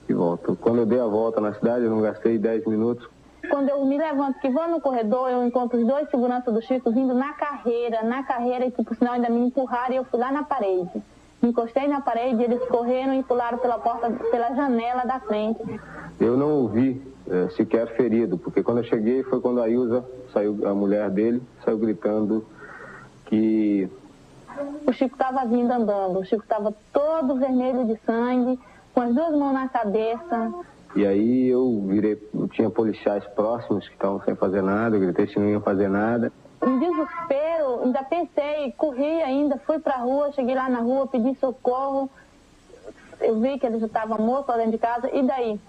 e 0.09 0.13
volto. 0.13 0.57
Quando 0.59 0.79
eu 0.79 0.85
dei 0.85 0.99
a 0.99 1.07
volta 1.07 1.39
na 1.39 1.53
cidade, 1.53 1.85
eu 1.85 1.89
não 1.89 2.01
gastei 2.01 2.37
10 2.37 2.65
minutos. 2.65 3.07
Quando 3.51 3.67
eu 3.67 3.85
me 3.85 3.97
levanto, 3.97 4.39
que 4.39 4.49
vou 4.49 4.65
no 4.69 4.79
corredor, 4.79 5.29
eu 5.29 5.45
encontro 5.45 5.77
os 5.77 5.85
dois 5.85 6.09
seguranças 6.09 6.53
do 6.53 6.61
Chico 6.61 6.89
vindo 6.89 7.13
na 7.13 7.33
carreira, 7.33 8.01
na 8.01 8.23
carreira, 8.23 8.65
e 8.65 8.71
que 8.71 8.81
por 8.81 8.95
sinal 8.95 9.15
ainda 9.15 9.29
me 9.29 9.41
empurraram 9.41 9.93
e 9.93 9.97
eu 9.97 10.05
fui 10.05 10.17
lá 10.17 10.31
na 10.31 10.43
parede. 10.43 11.03
Me 11.41 11.49
encostei 11.49 11.85
na 11.85 11.99
parede, 11.99 12.41
eles 12.41 12.63
correram 12.69 13.13
e 13.13 13.21
pularam 13.23 13.57
pela 13.57 13.77
porta, 13.77 14.09
pela 14.09 14.55
janela 14.55 15.03
da 15.03 15.19
frente. 15.19 15.59
Eu 16.17 16.37
não 16.37 16.49
ouvi 16.61 17.01
é, 17.29 17.49
sequer 17.49 17.87
ferido, 17.97 18.37
porque 18.37 18.63
quando 18.63 18.77
eu 18.77 18.83
cheguei 18.85 19.21
foi 19.23 19.41
quando 19.41 19.61
a 19.61 19.67
Ilza, 19.67 20.05
saiu, 20.31 20.65
a 20.65 20.73
mulher 20.73 21.09
dele, 21.09 21.43
saiu 21.65 21.77
gritando 21.77 22.45
que... 23.25 23.89
O 24.87 24.93
Chico 24.93 25.15
estava 25.15 25.45
vindo 25.45 25.71
andando, 25.71 26.19
o 26.19 26.25
Chico 26.25 26.43
estava 26.43 26.73
todo 26.93 27.35
vermelho 27.35 27.85
de 27.85 27.99
sangue, 28.05 28.57
com 28.93 29.01
as 29.01 29.13
duas 29.13 29.35
mãos 29.35 29.53
na 29.53 29.67
cabeça. 29.67 30.53
E 30.95 31.05
aí 31.05 31.47
eu 31.47 31.83
virei, 31.87 32.17
tinha 32.51 32.69
policiais 32.69 33.25
próximos 33.35 33.87
que 33.87 33.93
estavam 33.93 34.21
sem 34.21 34.35
fazer 34.35 34.61
nada, 34.61 34.95
eu 34.95 34.99
gritei 34.99 35.27
se 35.27 35.39
não 35.39 35.49
iam 35.49 35.61
fazer 35.61 35.89
nada. 35.89 36.31
Em 36.65 36.79
desespero, 36.79 37.83
ainda 37.83 38.03
pensei, 38.03 38.71
corri 38.77 39.21
ainda, 39.21 39.57
fui 39.65 39.79
para 39.79 39.95
a 39.95 39.99
rua, 39.99 40.31
cheguei 40.33 40.53
lá 40.53 40.69
na 40.69 40.79
rua, 40.79 41.07
pedi 41.07 41.35
socorro. 41.39 42.09
Eu 43.19 43.39
vi 43.39 43.57
que 43.57 43.65
ele 43.65 43.83
estava 43.83 44.17
morto 44.17 44.49
lá 44.49 44.57
dentro 44.57 44.71
de 44.71 44.77
casa, 44.77 45.09
e 45.13 45.23
daí? 45.23 45.59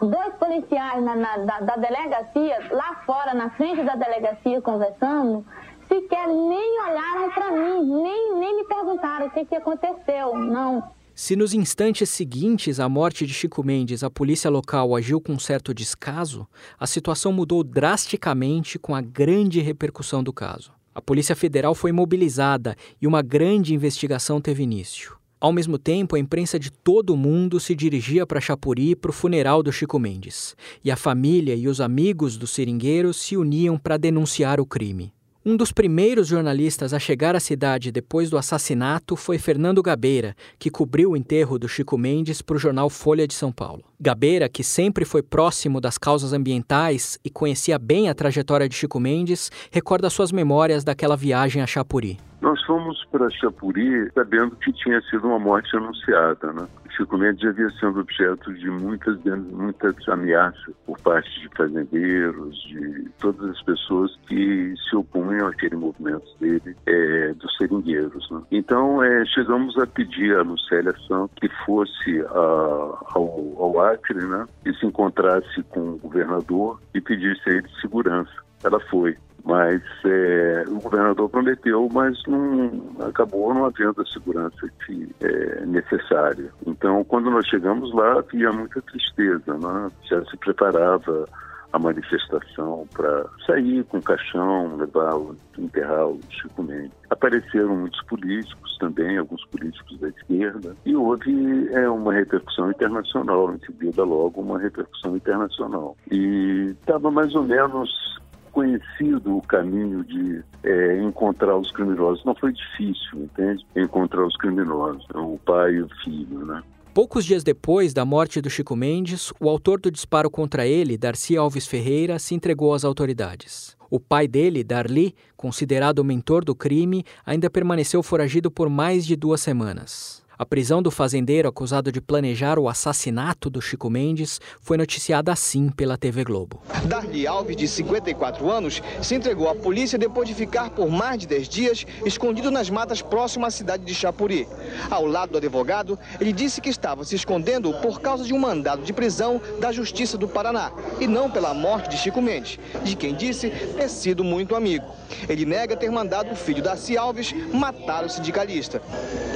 dois 0.00 0.34
policiais 0.34 1.02
na, 1.02 1.14
na, 1.14 1.36
da, 1.38 1.60
da, 1.60 1.76
delegacia, 1.76 2.58
lá 2.70 3.02
fora, 3.06 3.34
na 3.34 3.50
frente 3.50 3.82
da 3.82 3.94
delegacia, 3.94 4.60
conversando, 4.60 5.44
sequer 5.88 6.26
nem 6.28 6.82
olharam 6.82 7.30
para 7.30 7.50
mim, 7.52 8.02
nem, 8.02 8.34
nem 8.38 8.56
me 8.56 8.64
perguntaram 8.64 9.26
o 9.26 9.30
que, 9.30 9.44
que 9.44 9.56
aconteceu, 9.56 10.36
não. 10.36 10.82
Se 11.18 11.34
nos 11.34 11.54
instantes 11.54 12.10
seguintes 12.10 12.78
à 12.78 12.90
morte 12.90 13.26
de 13.26 13.32
Chico 13.32 13.64
Mendes 13.64 14.04
a 14.04 14.10
polícia 14.10 14.50
local 14.50 14.94
agiu 14.94 15.18
com 15.18 15.38
certo 15.38 15.72
descaso, 15.72 16.46
a 16.78 16.86
situação 16.86 17.32
mudou 17.32 17.64
drasticamente 17.64 18.78
com 18.78 18.94
a 18.94 19.00
grande 19.00 19.62
repercussão 19.62 20.22
do 20.22 20.30
caso. 20.30 20.72
A 20.94 21.00
Polícia 21.00 21.34
Federal 21.34 21.74
foi 21.74 21.90
mobilizada 21.90 22.76
e 23.00 23.06
uma 23.06 23.22
grande 23.22 23.72
investigação 23.72 24.42
teve 24.42 24.62
início. 24.62 25.16
Ao 25.40 25.54
mesmo 25.54 25.78
tempo, 25.78 26.16
a 26.16 26.18
imprensa 26.18 26.58
de 26.58 26.70
todo 26.70 27.14
o 27.14 27.16
mundo 27.16 27.58
se 27.58 27.74
dirigia 27.74 28.26
para 28.26 28.38
Chapuri 28.38 28.94
para 28.94 29.10
o 29.10 29.14
funeral 29.14 29.62
do 29.62 29.72
Chico 29.72 29.98
Mendes, 29.98 30.54
e 30.84 30.90
a 30.90 30.96
família 30.96 31.54
e 31.54 31.66
os 31.66 31.80
amigos 31.80 32.36
do 32.36 32.46
seringueiro 32.46 33.14
se 33.14 33.38
uniam 33.38 33.78
para 33.78 33.96
denunciar 33.96 34.60
o 34.60 34.66
crime. 34.66 35.15
Um 35.48 35.56
dos 35.56 35.70
primeiros 35.70 36.26
jornalistas 36.26 36.92
a 36.92 36.98
chegar 36.98 37.36
à 37.36 37.38
cidade 37.38 37.92
depois 37.92 38.28
do 38.28 38.36
assassinato 38.36 39.14
foi 39.14 39.38
Fernando 39.38 39.80
Gabeira, 39.80 40.34
que 40.58 40.68
cobriu 40.68 41.12
o 41.12 41.16
enterro 41.16 41.56
do 41.56 41.68
Chico 41.68 41.96
Mendes 41.96 42.42
para 42.42 42.56
o 42.56 42.58
jornal 42.58 42.90
Folha 42.90 43.28
de 43.28 43.34
São 43.34 43.52
Paulo. 43.52 43.84
Gabeira, 44.00 44.48
que 44.48 44.64
sempre 44.64 45.04
foi 45.04 45.22
próximo 45.22 45.80
das 45.80 45.98
causas 45.98 46.32
ambientais 46.32 47.16
e 47.24 47.30
conhecia 47.30 47.78
bem 47.78 48.08
a 48.08 48.14
trajetória 48.14 48.68
de 48.68 48.74
Chico 48.74 48.98
Mendes, 48.98 49.48
recorda 49.70 50.10
suas 50.10 50.32
memórias 50.32 50.82
daquela 50.82 51.16
viagem 51.16 51.62
a 51.62 51.66
Chapuri. 51.68 52.18
Nós 52.40 52.62
fomos 52.64 53.02
para 53.10 53.30
Chapuri 53.30 54.10
sabendo 54.12 54.56
que 54.56 54.72
tinha 54.72 55.00
sido 55.02 55.26
uma 55.26 55.38
morte 55.38 55.74
anunciada, 55.76 56.52
né? 56.52 56.66
Chico 56.96 57.18
Mendes 57.18 57.40
já 57.40 57.50
havia 57.50 57.68
sido 57.70 58.00
objeto 58.00 58.52
de 58.54 58.70
muitas, 58.70 59.18
muitas 59.24 59.94
ameaças 60.08 60.74
por 60.86 60.98
parte 61.00 61.28
de 61.40 61.48
fazendeiros, 61.54 62.56
de 62.62 63.10
todas 63.18 63.50
as 63.50 63.62
pessoas 63.62 64.16
que 64.26 64.74
se 64.88 64.96
opunham 64.96 65.46
àquele 65.46 65.76
movimento 65.76 66.26
dele, 66.40 66.74
é, 66.86 67.34
dos 67.34 67.54
seringueiros. 67.56 68.30
Né? 68.30 68.42
Então, 68.50 69.02
é, 69.02 69.24
chegamos 69.26 69.76
a 69.78 69.86
pedir 69.86 70.36
a 70.36 70.42
Lucélia 70.42 70.94
Santos 71.06 71.36
que 71.36 71.48
fosse 71.66 72.20
a, 72.30 73.08
ao, 73.14 73.56
ao 73.58 73.80
Acre, 73.80 74.24
né? 74.24 74.46
e 74.64 74.72
se 74.74 74.86
encontrasse 74.86 75.62
com 75.64 75.80
o 75.80 75.98
governador 75.98 76.80
e 76.94 77.00
pedisse 77.00 77.48
a 77.48 77.52
ele 77.52 77.68
segurança. 77.80 78.32
Ela 78.64 78.80
foi 78.80 79.16
mas 79.46 79.80
é, 80.04 80.64
o 80.66 80.80
governador 80.80 81.30
prometeu, 81.30 81.88
mas 81.92 82.20
não 82.26 82.82
acabou 83.06 83.54
não 83.54 83.64
havendo 83.64 84.02
a 84.02 84.06
segurança 84.06 84.68
que 84.84 85.08
é 85.20 85.64
necessária. 85.64 86.50
Então, 86.66 87.04
quando 87.04 87.30
nós 87.30 87.46
chegamos 87.46 87.94
lá, 87.94 88.18
havia 88.18 88.50
muita 88.52 88.82
tristeza, 88.82 89.56
né? 89.56 89.90
já 90.10 90.24
se 90.24 90.36
preparava 90.36 91.26
a 91.72 91.78
manifestação 91.78 92.88
para 92.92 93.26
sair 93.46 93.84
com 93.84 93.98
o 93.98 94.02
caixão, 94.02 94.76
levar, 94.76 95.14
enterrar 95.58 96.08
o 96.08 96.20
Chico 96.30 96.62
Mendes. 96.62 96.90
Apareceram 97.10 97.76
muitos 97.76 98.02
políticos 98.02 98.76
também, 98.78 99.18
alguns 99.18 99.44
políticos 99.46 99.98
da 100.00 100.08
esquerda, 100.08 100.74
e 100.84 100.96
houve 100.96 101.68
é, 101.72 101.88
uma 101.88 102.12
repercussão 102.12 102.70
internacional, 102.70 103.54
em 103.54 103.58
seguida 103.60 104.02
logo 104.04 104.40
uma 104.40 104.58
repercussão 104.58 105.16
internacional. 105.16 105.96
E 106.10 106.74
estava 106.80 107.10
mais 107.10 107.34
ou 107.34 107.44
menos 107.44 108.16
conhecido 108.56 109.36
o 109.36 109.42
caminho 109.42 110.02
de 110.02 110.42
é, 110.64 111.02
encontrar 111.02 111.58
os 111.58 111.70
criminosos. 111.72 112.24
Não 112.24 112.34
foi 112.34 112.54
difícil, 112.54 113.24
entende? 113.24 113.66
Encontrar 113.76 114.26
os 114.26 114.34
criminosos, 114.38 115.04
o 115.14 115.38
pai 115.44 115.74
e 115.74 115.82
o 115.82 115.88
filho, 116.02 116.46
né? 116.46 116.62
Poucos 116.94 117.26
dias 117.26 117.44
depois 117.44 117.92
da 117.92 118.06
morte 118.06 118.40
do 118.40 118.48
Chico 118.48 118.74
Mendes, 118.74 119.30
o 119.38 119.50
autor 119.50 119.78
do 119.78 119.90
disparo 119.90 120.30
contra 120.30 120.66
ele, 120.66 120.96
Darcy 120.96 121.36
Alves 121.36 121.66
Ferreira, 121.66 122.18
se 122.18 122.34
entregou 122.34 122.72
às 122.72 122.82
autoridades. 122.82 123.76
O 123.90 124.00
pai 124.00 124.26
dele, 124.26 124.64
Darli, 124.64 125.14
considerado 125.36 125.98
o 125.98 126.04
mentor 126.04 126.42
do 126.42 126.54
crime, 126.54 127.04
ainda 127.26 127.50
permaneceu 127.50 128.02
foragido 128.02 128.50
por 128.50 128.70
mais 128.70 129.04
de 129.04 129.14
duas 129.14 129.42
semanas. 129.42 130.24
A 130.38 130.44
prisão 130.44 130.82
do 130.82 130.90
fazendeiro 130.90 131.48
acusado 131.48 131.90
de 131.90 131.98
planejar 131.98 132.58
o 132.58 132.68
assassinato 132.68 133.48
do 133.48 133.62
Chico 133.62 133.88
Mendes 133.88 134.38
foi 134.60 134.76
noticiada 134.76 135.32
assim 135.32 135.70
pela 135.70 135.96
TV 135.96 136.24
Globo. 136.24 136.60
Darli 136.84 137.26
Alves, 137.26 137.56
de 137.56 137.66
54 137.66 138.50
anos, 138.50 138.82
se 139.00 139.14
entregou 139.14 139.48
à 139.48 139.54
polícia 139.54 139.98
depois 139.98 140.28
de 140.28 140.34
ficar 140.34 140.68
por 140.68 140.90
mais 140.90 141.20
de 141.20 141.26
10 141.26 141.48
dias 141.48 141.86
escondido 142.04 142.50
nas 142.50 142.68
matas 142.68 143.00
próximas 143.00 143.54
à 143.54 143.56
cidade 143.56 143.84
de 143.86 143.94
Chapuri. 143.94 144.46
Ao 144.90 145.06
lado 145.06 145.32
do 145.32 145.38
advogado, 145.38 145.98
ele 146.20 146.34
disse 146.34 146.60
que 146.60 146.68
estava 146.68 147.02
se 147.02 147.16
escondendo 147.16 147.72
por 147.80 148.02
causa 148.02 148.22
de 148.22 148.34
um 148.34 148.38
mandado 148.38 148.82
de 148.82 148.92
prisão 148.92 149.40
da 149.58 149.72
Justiça 149.72 150.18
do 150.18 150.28
Paraná 150.28 150.70
e 151.00 151.06
não 151.06 151.30
pela 151.30 151.54
morte 151.54 151.88
de 151.88 151.96
Chico 151.96 152.20
Mendes, 152.20 152.58
de 152.84 152.94
quem 152.94 153.14
disse 153.14 153.48
ter 153.48 153.88
sido 153.88 154.22
muito 154.22 154.54
amigo. 154.54 154.84
Ele 155.28 155.46
nega 155.46 155.76
ter 155.76 155.90
mandado 155.90 156.32
o 156.32 156.36
filho 156.36 156.62
Darcy 156.62 156.98
Alves 156.98 157.32
matar 157.54 158.04
o 158.04 158.08
sindicalista. 158.10 158.82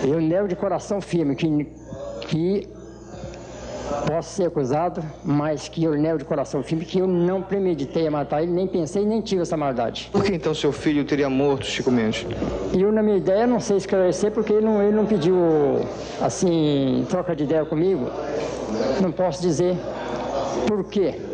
Eu 0.03 0.21
nego 0.21 0.49
de 0.49 0.57
coração 0.57 0.90
firme 0.99 1.37
que, 1.37 1.67
que 2.23 2.69
posso 4.07 4.31
ser 4.31 4.47
acusado, 4.47 5.03
mas 5.23 5.69
que 5.69 5.85
eu 5.85 5.93
nego 5.93 6.17
de 6.19 6.25
coração 6.25 6.63
firme 6.63 6.87
que 6.87 6.99
eu 6.99 7.07
não 7.07 7.43
premeditei 7.43 8.07
a 8.07 8.11
matar 8.11 8.43
ele, 8.43 8.53
nem 8.53 8.67
pensei, 8.67 9.05
nem 9.05 9.21
tive 9.21 9.43
essa 9.43 9.57
maldade. 9.57 10.09
Por 10.11 10.25
que 10.25 10.35
então 10.35 10.55
seu 10.55 10.73
filho 10.73 11.05
teria 11.05 11.29
morto, 11.29 11.67
Chico 11.67 11.91
Mendes? 11.91 12.27
Eu, 12.73 12.91
na 12.91 13.03
minha 13.03 13.19
ideia, 13.19 13.47
não 13.47 13.61
sei 13.61 13.77
esclarecer 13.77 14.31
porque 14.31 14.55
ele 14.55 14.65
não, 14.65 14.83
ele 14.83 14.97
não 14.97 15.05
pediu, 15.05 15.37
assim, 16.21 17.05
troca 17.11 17.37
de 17.37 17.45
ideia 17.45 17.65
comigo. 17.67 18.11
Não 19.03 19.13
posso 19.13 19.43
dizer 19.43 19.77
por 20.67 20.85
quê 20.85 21.30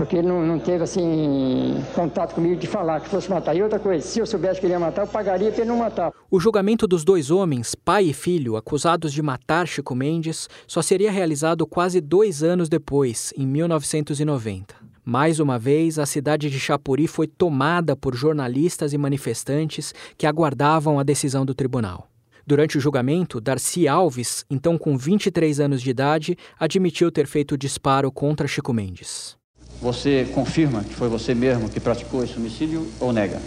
porque 0.00 0.16
ele 0.16 0.28
não, 0.28 0.40
não 0.46 0.58
teve 0.58 0.82
assim 0.82 1.76
contato 1.94 2.34
comigo 2.34 2.56
de 2.56 2.66
falar 2.66 3.00
que 3.00 3.08
fosse 3.10 3.28
matar. 3.28 3.54
E 3.54 3.62
outra 3.62 3.78
coisa, 3.78 4.02
se 4.06 4.18
eu 4.18 4.26
soubesse 4.26 4.58
que 4.58 4.64
ele 4.64 4.72
ia 4.72 4.80
matar, 4.80 5.02
eu 5.02 5.06
pagaria 5.06 5.52
para 5.52 5.60
ele 5.60 5.68
não 5.68 5.76
matar. 5.76 6.10
O 6.30 6.40
julgamento 6.40 6.86
dos 6.86 7.04
dois 7.04 7.30
homens, 7.30 7.74
pai 7.74 8.04
e 8.04 8.14
filho, 8.14 8.56
acusados 8.56 9.12
de 9.12 9.20
matar 9.20 9.68
Chico 9.68 9.94
Mendes, 9.94 10.48
só 10.66 10.80
seria 10.80 11.10
realizado 11.10 11.66
quase 11.66 12.00
dois 12.00 12.42
anos 12.42 12.70
depois, 12.70 13.34
em 13.36 13.46
1990. 13.46 14.74
Mais 15.04 15.38
uma 15.38 15.58
vez, 15.58 15.98
a 15.98 16.06
cidade 16.06 16.48
de 16.48 16.58
Chapuri 16.58 17.06
foi 17.06 17.26
tomada 17.26 17.94
por 17.94 18.14
jornalistas 18.14 18.94
e 18.94 18.98
manifestantes 18.98 19.92
que 20.16 20.26
aguardavam 20.26 20.98
a 20.98 21.02
decisão 21.02 21.44
do 21.44 21.54
tribunal. 21.54 22.08
Durante 22.46 22.78
o 22.78 22.80
julgamento, 22.80 23.38
Darcy 23.38 23.86
Alves, 23.86 24.46
então 24.48 24.78
com 24.78 24.96
23 24.96 25.60
anos 25.60 25.82
de 25.82 25.90
idade, 25.90 26.38
admitiu 26.58 27.12
ter 27.12 27.26
feito 27.26 27.52
o 27.52 27.58
disparo 27.58 28.10
contra 28.10 28.48
Chico 28.48 28.72
Mendes. 28.72 29.38
Você 29.80 30.28
confirma 30.34 30.84
que 30.84 30.94
foi 30.94 31.08
você 31.08 31.34
mesmo 31.34 31.68
que 31.68 31.80
praticou 31.80 32.22
esse 32.22 32.36
homicídio 32.36 32.86
ou 33.00 33.12
nega? 33.12 33.40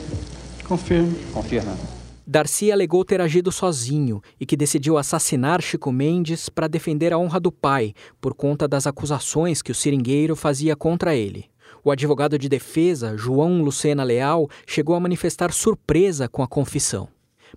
Confirmo. 0.68 1.16
Confirma. 1.32 1.78
Darcy 2.26 2.72
alegou 2.72 3.06
ter 3.06 3.22
agido 3.22 3.52
sozinho 3.52 4.22
e 4.40 4.46
que 4.46 4.58
decidiu 4.58 4.98
assassinar 4.98 5.62
Chico 5.62 5.92
Mendes 5.92 6.50
para 6.50 6.68
defender 6.68 7.14
a 7.14 7.20
honra 7.20 7.40
do 7.40 7.52
pai, 7.52 7.94
por 8.20 8.34
conta 8.34 8.68
das 8.68 8.88
acusações 8.88 9.62
que 9.62 9.72
o 9.72 9.76
seringueiro 9.76 10.36
fazia 10.36 10.76
contra 10.76 11.16
ele. 11.16 11.46
O 11.84 11.92
advogado 11.92 12.40
de 12.40 12.50
defesa, 12.50 13.16
João 13.16 13.62
Lucena 13.62 14.04
Leal, 14.04 14.50
chegou 14.66 14.96
a 14.96 15.00
manifestar 15.00 15.52
surpresa 15.52 16.28
com 16.30 16.42
a 16.42 16.48
confissão. 16.48 17.10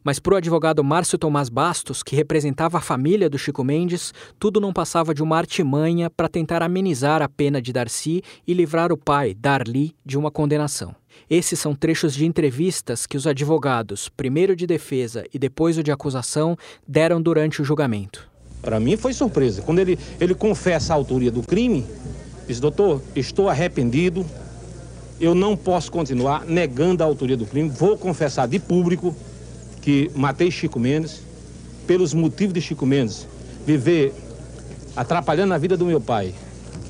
Mas 0.05 0.19
para 0.19 0.35
o 0.35 0.37
advogado 0.37 0.85
Márcio 0.85 1.19
Tomás 1.19 1.49
Bastos, 1.49 2.03
que 2.03 2.17
representava 2.17 2.79
a 2.79 2.81
família 2.81 3.29
do 3.29 3.39
Chico 3.39 3.65
Mendes, 3.65 4.13
tudo 4.39 4.61
não 4.61 4.73
passava 4.73 5.15
de 5.15 5.23
uma 5.23 5.37
artimanha 5.37 6.11
para 6.11 6.29
tentar 6.29 6.63
amenizar 6.63 7.23
a 7.23 7.29
pena 7.29 7.61
de 7.61 7.73
Darcy 7.73 8.23
e 8.47 8.55
livrar 8.55 8.93
o 8.93 8.97
pai, 8.97 9.35
Darli, 9.35 9.95
de 10.05 10.17
uma 10.17 10.31
condenação. 10.31 10.95
Esses 11.29 11.59
são 11.59 11.75
trechos 11.75 12.15
de 12.15 12.27
entrevistas 12.27 13.07
que 13.07 13.17
os 13.17 13.27
advogados, 13.27 14.09
primeiro 14.09 14.55
de 14.55 14.67
defesa 14.67 15.25
e 15.33 15.39
depois 15.39 15.79
o 15.79 15.83
de 15.83 15.91
acusação, 15.91 16.57
deram 16.87 17.21
durante 17.21 17.61
o 17.63 17.65
julgamento. 17.65 18.29
Para 18.63 18.79
mim 18.79 18.97
foi 18.97 19.13
surpresa. 19.13 19.63
Quando 19.63 19.79
ele, 19.79 19.99
ele 20.21 20.35
confessa 20.35 20.93
a 20.93 20.97
autoria 20.97 21.31
do 21.31 21.43
crime, 21.43 21.87
diz: 22.47 22.61
Doutor, 22.61 23.03
estou 23.15 23.49
arrependido, 23.49 24.27
eu 25.21 25.35
não 25.35 25.57
posso 25.57 25.91
continuar 25.91 26.45
negando 26.45 27.03
a 27.03 27.07
autoria 27.07 27.37
do 27.37 27.47
crime, 27.47 27.69
vou 27.69 27.97
confessar 27.97 28.47
de 28.47 28.59
público 28.59 29.15
que 29.87 30.11
matei 30.17 30.51
Chico 30.51 30.81
Mendes 30.81 31.23
pelos 31.87 32.13
motivos 32.13 32.53
de 32.53 32.61
Chico 32.61 32.85
Mendes 32.85 33.25
viver 33.65 34.13
atrapalhando 34.97 35.55
a 35.55 35.59
vida 35.59 35.77
do 35.77 35.87
meu 35.87 36.01
pai, 36.01 36.35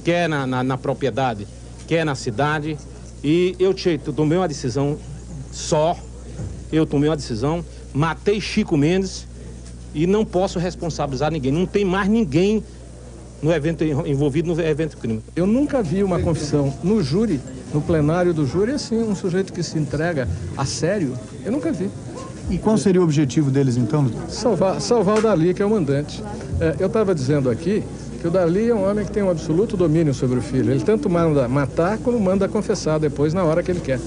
quer 0.02 0.26
na, 0.26 0.46
na, 0.46 0.64
na 0.64 0.78
propriedade, 0.78 1.46
quer 1.86 2.06
na 2.06 2.14
cidade 2.14 2.78
e 3.22 3.54
eu 3.58 3.74
tomei 4.14 4.38
uma 4.38 4.48
decisão 4.48 4.96
só, 5.52 5.94
eu 6.72 6.86
tomei 6.86 7.10
uma 7.10 7.16
decisão, 7.16 7.62
matei 7.92 8.40
Chico 8.40 8.78
Mendes 8.78 9.28
e 9.94 10.06
não 10.06 10.24
posso 10.24 10.58
responsabilizar 10.58 11.30
ninguém. 11.30 11.52
Não 11.52 11.66
tem 11.66 11.84
mais 11.84 12.08
ninguém 12.08 12.64
no 13.42 13.52
evento 13.52 13.84
envolvido 13.84 14.54
no 14.54 14.58
evento 14.58 14.96
crime. 14.96 15.22
Eu 15.36 15.46
nunca 15.46 15.82
vi 15.82 16.02
uma 16.02 16.18
confissão 16.18 16.72
no 16.82 17.02
júri, 17.02 17.42
no 17.74 17.82
plenário 17.82 18.32
do 18.32 18.46
júri, 18.46 18.72
assim, 18.72 18.96
um 19.02 19.14
sujeito 19.14 19.52
que 19.52 19.62
se 19.62 19.78
entrega 19.78 20.26
a 20.56 20.64
sério. 20.64 21.14
Eu 21.44 21.52
nunca 21.52 21.70
vi. 21.70 21.90
E 22.48 22.58
qual 22.58 22.78
seria 22.78 23.00
o 23.00 23.04
objetivo 23.04 23.50
deles 23.50 23.76
então? 23.76 24.08
Salvar, 24.28 24.80
salvar 24.80 25.18
o 25.18 25.22
Dali, 25.22 25.52
que 25.52 25.60
é 25.60 25.66
o 25.66 25.70
mandante. 25.70 26.22
É, 26.60 26.76
eu 26.78 26.86
estava 26.86 27.12
dizendo 27.12 27.50
aqui 27.50 27.82
que 28.20 28.28
o 28.28 28.30
Dali 28.30 28.70
é 28.70 28.74
um 28.74 28.88
homem 28.88 29.04
que 29.04 29.10
tem 29.10 29.22
um 29.22 29.30
absoluto 29.30 29.76
domínio 29.76 30.14
sobre 30.14 30.38
o 30.38 30.42
filho. 30.42 30.70
Ele 30.70 30.84
tanto 30.84 31.10
manda 31.10 31.48
matar 31.48 31.98
como 31.98 32.18
manda 32.20 32.48
confessar 32.48 33.00
depois 33.00 33.34
na 33.34 33.42
hora 33.42 33.64
que 33.64 33.70
ele 33.70 33.80
quer. 33.80 34.00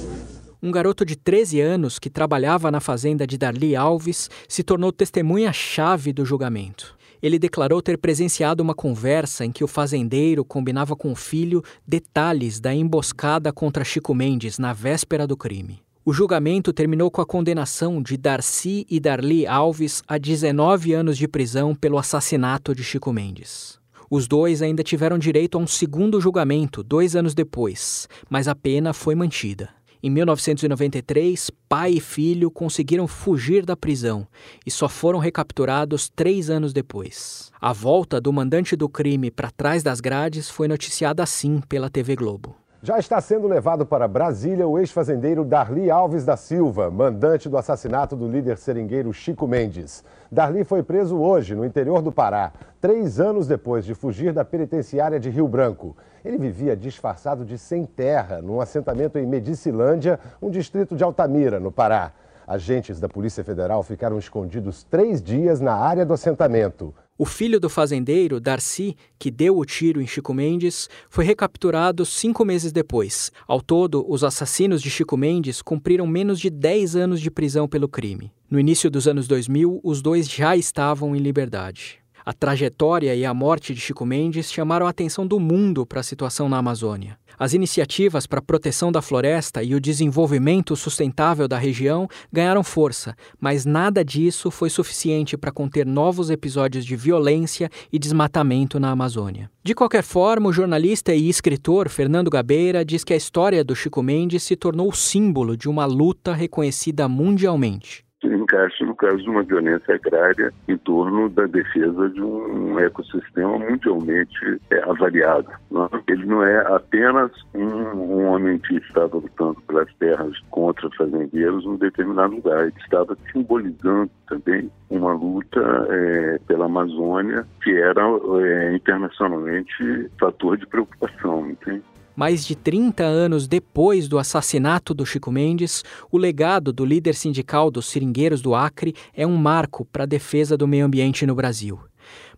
Um 0.64 0.72
garoto 0.72 1.06
de 1.06 1.18
13 1.18 1.60
anos 1.60 2.00
que 2.00 2.10
trabalhava 2.10 2.72
na 2.72 2.80
fazenda 2.80 3.28
de 3.28 3.38
Darli 3.38 3.76
Alves 3.76 4.30
se 4.48 4.64
tornou 4.64 4.92
testemunha-chave 4.92 6.14
do 6.14 6.26
julgamento. 6.26 6.98
Ele 7.22 7.38
declarou 7.38 7.82
ter 7.82 7.98
presenciado 7.98 8.64
uma 8.64 8.74
conversa 8.74 9.44
em 9.44 9.52
que 9.52 9.64
o 9.66 9.68
fazendeiro 9.68 10.46
combinava 10.46 10.96
com 10.96 11.12
o 11.12 11.16
filho 11.16 11.62
detalhes 11.86 12.62
da 12.62 12.74
emboscada 12.74 13.52
contra 13.52 13.84
Chico 13.84 14.16
Mendes 14.16 14.58
na 14.58 14.72
véspera 14.72 15.28
do 15.28 15.36
crime. 15.36 15.82
O 16.06 16.14
julgamento 16.14 16.72
terminou 16.72 17.12
com 17.12 17.22
a 17.22 17.26
condenação 17.26 18.02
de 18.02 18.16
Darcy 18.16 18.86
e 18.90 19.02
Darli 19.02 19.46
Alves 19.46 20.02
a 20.08 20.18
19 20.18 20.94
anos 20.94 21.18
de 21.18 21.28
prisão 21.28 21.76
pelo 21.76 21.98
assassinato 21.98 22.74
de 22.74 22.84
Chico 22.86 23.12
Mendes. 23.12 23.78
Os 24.10 24.26
dois 24.26 24.62
ainda 24.62 24.82
tiveram 24.82 25.20
direito 25.20 25.58
a 25.58 25.62
um 25.62 25.68
segundo 25.68 26.22
julgamento 26.22 26.82
dois 26.84 27.18
anos 27.18 27.36
depois, 27.36 28.08
mas 28.30 28.48
a 28.48 28.56
pena 28.56 28.94
foi 28.94 29.14
mantida. 29.14 29.70
Em 30.02 30.10
1993, 30.10 31.52
pai 31.68 31.92
e 31.92 32.00
filho 32.00 32.50
conseguiram 32.50 33.06
fugir 33.06 33.66
da 33.66 33.76
prisão 33.76 34.26
e 34.66 34.72
só 34.72 34.88
foram 34.88 35.20
recapturados 35.20 36.10
três 36.10 36.50
anos 36.50 36.72
depois. 36.72 37.52
A 37.60 37.74
volta 37.74 38.22
do 38.22 38.32
mandante 38.32 38.78
do 38.78 38.88
crime 38.88 39.30
para 39.30 39.52
trás 39.52 39.84
das 39.84 40.00
grades 40.00 40.50
foi 40.50 40.70
noticiada 40.70 41.22
assim 41.22 41.60
pela 41.68 41.90
TV 41.90 42.16
Globo. 42.16 42.56
Já 42.82 42.98
está 42.98 43.20
sendo 43.20 43.46
levado 43.46 43.86
para 43.86 44.08
Brasília 44.08 44.66
o 44.66 44.80
ex-fazendeiro 44.80 45.44
Darli 45.44 45.92
Alves 45.92 46.24
da 46.24 46.38
Silva, 46.38 46.90
mandante 46.90 47.50
do 47.50 47.58
assassinato 47.58 48.16
do 48.16 48.26
líder 48.26 48.58
seringueiro 48.58 49.12
Chico 49.12 49.46
Mendes. 49.46 50.02
Darli 50.32 50.64
foi 50.64 50.82
preso 50.82 51.18
hoje, 51.18 51.54
no 51.54 51.66
interior 51.66 52.02
do 52.02 52.10
Pará, 52.10 52.54
três 52.80 53.20
anos 53.20 53.48
depois 53.48 53.84
de 53.84 53.94
fugir 53.94 54.32
da 54.32 54.46
penitenciária 54.46 55.20
de 55.20 55.30
Rio 55.30 55.46
Branco. 55.46 55.98
Ele 56.24 56.38
vivia 56.38 56.74
disfarçado 56.74 57.44
de 57.44 57.58
sem 57.58 57.86
terra, 57.86 58.42
num 58.42 58.62
assentamento 58.62 59.20
em 59.20 59.28
Medicilândia, 59.28 60.18
um 60.42 60.50
distrito 60.50 60.96
de 60.96 61.04
Altamira, 61.04 61.60
no 61.60 61.74
Pará. 61.74 62.14
Agentes 62.48 62.98
da 62.98 63.10
Polícia 63.10 63.44
Federal 63.44 63.84
ficaram 63.84 64.18
escondidos 64.18 64.86
três 64.86 65.22
dias 65.22 65.60
na 65.60 65.74
área 65.76 66.06
do 66.06 66.14
assentamento. 66.14 66.96
O 67.22 67.26
filho 67.26 67.60
do 67.60 67.70
fazendeiro, 67.70 68.40
Darcy, 68.40 68.96
que 69.20 69.30
deu 69.30 69.58
o 69.58 69.66
tiro 69.66 70.02
em 70.02 70.08
Chico 70.08 70.34
Mendes, 70.34 70.88
foi 71.10 71.26
recapturado 71.26 72.06
cinco 72.06 72.46
meses 72.46 72.72
depois. 72.72 73.30
Ao 73.46 73.62
todo, 73.62 74.10
os 74.10 74.24
assassinos 74.24 74.82
de 74.82 74.90
Chico 74.90 75.18
Mendes 75.18 75.62
cumpriram 75.62 76.08
menos 76.08 76.40
de 76.40 76.50
10 76.50 76.96
anos 76.96 77.20
de 77.20 77.30
prisão 77.30 77.68
pelo 77.68 77.90
crime. 77.90 78.32
No 78.50 78.58
início 78.58 78.90
dos 78.90 79.06
anos 79.06 79.28
2000, 79.28 79.82
os 79.84 80.02
dois 80.02 80.30
já 80.30 80.56
estavam 80.56 81.14
em 81.14 81.20
liberdade. 81.20 82.00
A 82.30 82.34
trajetória 82.34 83.16
e 83.16 83.26
a 83.26 83.34
morte 83.34 83.74
de 83.74 83.82
Chico 83.82 84.06
Mendes 84.06 84.54
chamaram 84.54 84.86
a 84.86 84.92
atenção 84.92 85.26
do 85.26 85.40
mundo 85.40 85.84
para 85.84 86.02
a 86.02 86.04
situação 86.04 86.48
na 86.48 86.60
Amazônia. 86.60 87.18
As 87.40 87.56
iniciativas 87.56 88.28
para 88.28 88.38
a 88.38 88.44
proteção 88.44 88.92
da 88.92 89.02
floresta 89.02 89.64
e 89.64 89.74
o 89.74 89.82
desenvolvimento 89.82 90.76
sustentável 90.76 91.48
da 91.48 91.58
região 91.58 92.08
ganharam 92.32 92.64
força, 92.64 93.16
mas 93.42 93.66
nada 93.66 94.06
disso 94.06 94.52
foi 94.52 94.70
suficiente 94.70 95.36
para 95.36 95.52
conter 95.52 95.88
novos 95.88 96.30
episódios 96.30 96.86
de 96.86 96.96
violência 96.96 97.68
e 97.92 97.98
desmatamento 97.98 98.80
na 98.80 98.92
Amazônia. 98.92 99.50
De 99.64 99.74
qualquer 99.74 100.04
forma, 100.04 100.50
o 100.50 100.54
jornalista 100.54 101.16
e 101.16 101.30
escritor 101.30 101.90
Fernando 101.90 102.30
Gabeira 102.30 102.86
diz 102.86 103.04
que 103.04 103.14
a 103.14 103.18
história 103.18 103.64
do 103.64 103.76
Chico 103.76 104.04
Mendes 104.04 104.44
se 104.44 104.56
tornou 104.56 104.94
símbolo 104.94 105.58
de 105.58 105.68
uma 105.68 105.88
luta 105.88 106.36
reconhecida 106.36 107.08
mundialmente 107.08 108.08
encaixa 108.28 108.86
no 108.86 108.96
caso 108.96 109.18
de 109.18 109.30
uma 109.30 109.44
violência 109.44 109.96
agrária 109.96 110.54
em 110.68 110.78
torno 110.78 111.30
da 111.30 111.46
defesa 111.46 112.10
de 112.10 112.22
um 112.22 112.80
ecossistema 112.80 113.58
mundialmente 113.58 114.60
é, 114.72 114.80
avaliado. 114.90 115.50
Não? 115.72 115.86
É? 115.86 116.12
Ele 116.12 116.26
não 116.26 116.44
é 116.44 116.58
apenas 116.74 117.32
um, 117.54 117.66
um, 117.66 118.26
homem 118.28 118.58
que 118.60 118.76
estava 118.78 119.18
lutando 119.18 119.62
pelas 119.68 119.94
terras 119.96 120.38
contra 120.50 120.90
fazendeiros 120.98 121.66
num 121.66 121.78
determinado 121.78 122.36
lugar, 122.36 122.64
ele 122.64 122.74
estava 122.80 123.18
simbolizando 123.32 124.10
também 124.28 124.70
uma 124.90 125.14
luta 125.14 125.60
é, 125.90 126.40
pela 126.48 126.66
Amazônia 126.66 127.46
que 127.64 127.72
era 127.72 128.02
é, 128.42 128.76
internacionalmente 128.76 130.10
fator 130.20 130.58
de 130.58 130.66
preocupação. 130.68 131.50
Entende? 131.50 131.84
Mais 132.20 132.46
de 132.46 132.54
30 132.54 133.02
anos 133.02 133.48
depois 133.48 134.10
do 134.10 134.20
assassinato 134.20 134.94
do 134.94 135.06
Chico 135.06 135.32
Mendes, 135.32 135.86
o 136.12 136.18
legado 136.18 136.74
do 136.74 136.84
líder 136.84 137.16
sindical 137.16 137.72
dos 137.72 137.86
seringueiros 137.86 138.42
do 138.42 138.54
Acre 138.54 138.94
é 139.14 139.26
um 139.26 139.38
marco 139.38 139.86
para 139.86 140.04
a 140.04 140.06
defesa 140.06 140.58
do 140.58 140.68
meio 140.68 140.86
ambiente 140.86 141.26
no 141.26 141.34
Brasil. 141.34 141.80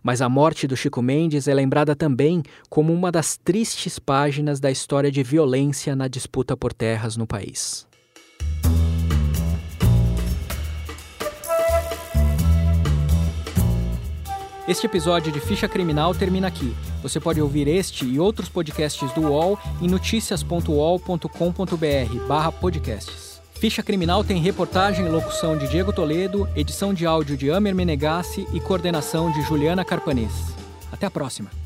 Mas 0.00 0.22
a 0.22 0.28
morte 0.28 0.68
do 0.68 0.76
Chico 0.76 1.02
Mendes 1.02 1.48
é 1.48 1.54
lembrada 1.54 1.96
também 1.96 2.44
como 2.70 2.92
uma 2.92 3.10
das 3.10 3.36
tristes 3.36 3.98
páginas 3.98 4.60
da 4.60 4.70
história 4.70 5.10
de 5.10 5.24
violência 5.24 5.96
na 5.96 6.06
disputa 6.06 6.56
por 6.56 6.72
terras 6.72 7.16
no 7.16 7.26
país. 7.26 7.84
Este 14.66 14.86
episódio 14.86 15.30
de 15.32 15.40
Ficha 15.40 15.68
Criminal 15.68 16.14
termina 16.14 16.46
aqui. 16.46 16.72
Você 17.02 17.18
pode 17.18 17.42
ouvir 17.42 17.66
este 17.66 18.04
e 18.04 18.20
outros 18.20 18.48
podcasts 18.48 19.10
do 19.12 19.22
UOL 19.22 19.58
em 19.80 19.88
noticias.uol.com.br 19.88 22.58
podcasts. 22.60 23.42
Ficha 23.54 23.82
Criminal 23.82 24.22
tem 24.22 24.40
reportagem 24.40 25.04
e 25.04 25.08
locução 25.08 25.58
de 25.58 25.68
Diego 25.68 25.92
Toledo, 25.92 26.48
edição 26.54 26.94
de 26.94 27.04
áudio 27.04 27.36
de 27.36 27.50
Amer 27.50 27.74
Menegassi 27.74 28.46
e 28.52 28.60
coordenação 28.60 29.32
de 29.32 29.42
Juliana 29.42 29.84
Carpanês. 29.84 30.54
Até 30.92 31.06
a 31.06 31.10
próxima! 31.10 31.61